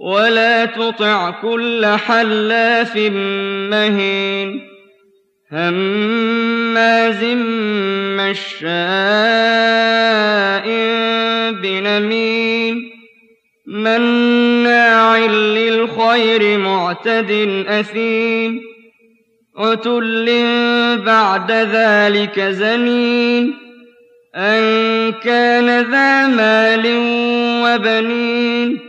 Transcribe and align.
ولا 0.00 0.64
تطع 0.64 1.30
كل 1.30 1.86
حلاف 1.86 2.96
مهين 3.70 4.60
هماز 5.52 7.24
مشاء 8.20 8.68
بنميم 11.62 12.90
مناع 13.66 15.16
للخير 15.26 16.58
معتد 16.58 17.64
أثيم 17.68 18.60
عتل 19.58 20.26
بعد 21.06 21.52
ذلك 21.52 22.40
زنين 22.40 23.54
أن 24.36 25.12
كان 25.12 25.90
ذا 25.90 26.26
مال 26.26 26.84
وبنين 27.64 28.88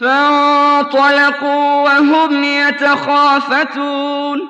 فانطلقوا 0.00 1.82
وهم 1.82 2.44
يتخافتون. 2.44 4.40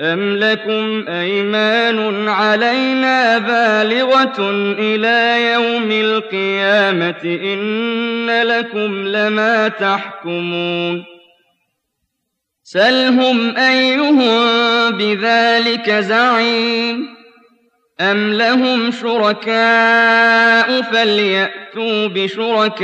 أم 0.00 0.36
لكم 0.36 1.04
أيمان 1.08 2.28
علينا 2.28 3.38
بالغة 3.38 4.50
إلى 4.78 5.52
يوم 5.52 5.90
القيامة 5.90 7.24
إن 7.24 8.42
لكم 8.42 9.08
لما 9.08 9.68
تحكمون 9.68 11.04
سلهم 12.62 13.56
أيهم 13.56 14.20
بذلك 14.90 15.90
زعيم 15.90 17.06
أم 18.00 18.32
لهم 18.32 18.90
شركاء 18.90 20.82
فليأتوا 20.82 22.06
بشركائهم 22.06 22.74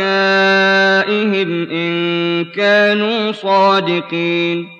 إن 1.71 2.45
كانوا 2.45 3.33
صادقين 3.33 4.80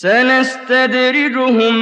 سنستدرجهم 0.00 1.74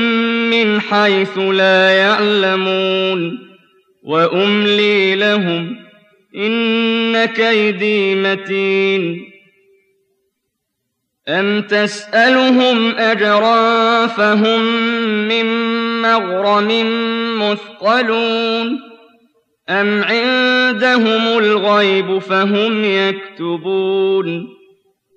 من 0.50 0.80
حيث 0.80 1.38
لا 1.38 1.90
يعلمون 1.90 3.38
وأملي 4.02 5.14
لهم 5.14 5.76
إن 6.36 7.24
كيدي 7.24 8.14
متين 8.14 9.32
أَمْ 11.28 11.62
تَسْأَلُهُمْ 11.62 12.94
أَجْرًا 12.94 14.06
فَهُم 14.06 14.60
مِّن 15.28 15.46
مَّغْرَمٍ 16.02 16.68
مُّثْقَلُونَ 17.42 18.80
أَمْ 19.68 20.02
عِندَهُمُ 20.02 21.38
الْغَيْبُ 21.38 22.18
فَهُمْ 22.18 22.84
يَكْتُبُونَ 22.84 24.55